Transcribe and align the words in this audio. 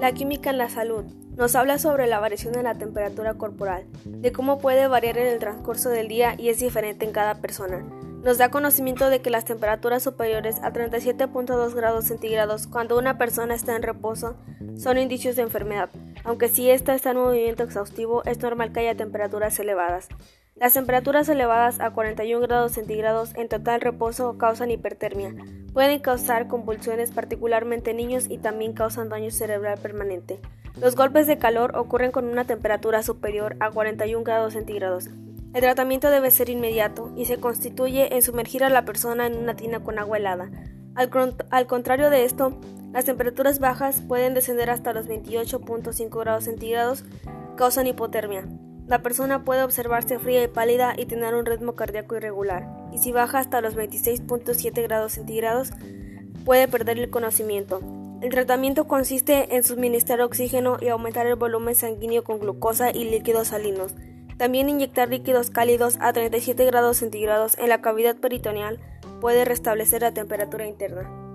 La 0.00 0.12
química 0.12 0.50
en 0.50 0.58
la 0.58 0.68
salud 0.68 1.04
nos 1.36 1.54
habla 1.54 1.78
sobre 1.78 2.06
la 2.06 2.18
variación 2.18 2.54
en 2.54 2.64
la 2.64 2.76
temperatura 2.76 3.34
corporal, 3.34 3.84
de 4.04 4.32
cómo 4.32 4.58
puede 4.58 4.88
variar 4.88 5.18
en 5.18 5.26
el 5.26 5.38
transcurso 5.38 5.90
del 5.90 6.08
día 6.08 6.34
y 6.38 6.48
es 6.48 6.58
diferente 6.58 7.04
en 7.04 7.12
cada 7.12 7.40
persona. 7.40 7.84
Nos 8.22 8.38
da 8.38 8.50
conocimiento 8.50 9.10
de 9.10 9.20
que 9.20 9.30
las 9.30 9.44
temperaturas 9.44 10.02
superiores 10.02 10.56
a 10.62 10.72
37.2 10.72 11.74
grados 11.74 12.06
centígrados 12.06 12.66
cuando 12.66 12.98
una 12.98 13.18
persona 13.18 13.54
está 13.54 13.76
en 13.76 13.82
reposo 13.82 14.36
son 14.76 14.98
indicios 14.98 15.36
de 15.36 15.42
enfermedad, 15.42 15.90
aunque 16.24 16.48
si 16.48 16.70
ésta 16.70 16.94
está 16.94 17.10
en 17.10 17.18
movimiento 17.18 17.62
exhaustivo 17.62 18.24
es 18.24 18.40
normal 18.40 18.72
que 18.72 18.80
haya 18.80 18.96
temperaturas 18.96 19.58
elevadas. 19.60 20.08
Las 20.58 20.72
temperaturas 20.72 21.28
elevadas 21.28 21.80
a 21.80 21.90
41 21.90 22.40
grados 22.40 22.72
centígrados 22.72 23.34
en 23.34 23.46
total 23.46 23.82
reposo 23.82 24.38
causan 24.38 24.70
hipertermia. 24.70 25.34
Pueden 25.74 26.00
causar 26.00 26.48
convulsiones 26.48 27.10
particularmente 27.10 27.90
en 27.90 27.98
niños 27.98 28.24
y 28.30 28.38
también 28.38 28.72
causan 28.72 29.10
daño 29.10 29.30
cerebral 29.30 29.78
permanente. 29.78 30.40
Los 30.80 30.96
golpes 30.96 31.26
de 31.26 31.36
calor 31.36 31.76
ocurren 31.76 32.10
con 32.10 32.24
una 32.24 32.44
temperatura 32.44 33.02
superior 33.02 33.56
a 33.60 33.70
41 33.70 34.24
grados 34.24 34.54
centígrados. 34.54 35.10
El 35.52 35.60
tratamiento 35.60 36.08
debe 36.08 36.30
ser 36.30 36.48
inmediato 36.48 37.12
y 37.16 37.26
se 37.26 37.36
constituye 37.36 38.14
en 38.14 38.22
sumergir 38.22 38.64
a 38.64 38.70
la 38.70 38.86
persona 38.86 39.26
en 39.26 39.36
una 39.36 39.56
tina 39.56 39.80
con 39.80 39.98
agua 39.98 40.16
helada. 40.16 40.50
Al, 40.94 41.10
al 41.50 41.66
contrario 41.66 42.08
de 42.08 42.24
esto, 42.24 42.58
las 42.92 43.04
temperaturas 43.04 43.58
bajas 43.58 44.00
pueden 44.00 44.32
descender 44.32 44.70
hasta 44.70 44.94
los 44.94 45.06
28.5 45.06 46.18
grados 46.18 46.44
centígrados, 46.44 47.04
causan 47.56 47.86
hipotermia. 47.86 48.46
La 48.88 49.02
persona 49.02 49.44
puede 49.44 49.64
observarse 49.64 50.20
fría 50.20 50.44
y 50.44 50.48
pálida 50.48 50.94
y 50.96 51.06
tener 51.06 51.34
un 51.34 51.44
ritmo 51.44 51.74
cardíaco 51.74 52.16
irregular, 52.16 52.68
y 52.92 52.98
si 52.98 53.10
baja 53.10 53.40
hasta 53.40 53.60
los 53.60 53.76
26.7 53.76 54.82
grados 54.84 55.12
centígrados, 55.12 55.72
puede 56.44 56.68
perder 56.68 57.00
el 57.00 57.10
conocimiento. 57.10 57.80
El 58.22 58.30
tratamiento 58.30 58.86
consiste 58.86 59.56
en 59.56 59.64
suministrar 59.64 60.20
oxígeno 60.20 60.76
y 60.80 60.88
aumentar 60.88 61.26
el 61.26 61.34
volumen 61.34 61.74
sanguíneo 61.74 62.22
con 62.22 62.38
glucosa 62.38 62.90
y 62.90 63.04
líquidos 63.04 63.48
salinos. 63.48 63.94
También 64.38 64.68
inyectar 64.68 65.08
líquidos 65.08 65.50
cálidos 65.50 65.98
a 66.00 66.12
37 66.12 66.64
grados 66.66 66.98
centígrados 66.98 67.58
en 67.58 67.68
la 67.68 67.80
cavidad 67.80 68.16
peritoneal 68.16 68.78
puede 69.20 69.44
restablecer 69.44 70.02
la 70.02 70.14
temperatura 70.14 70.66
interna. 70.66 71.25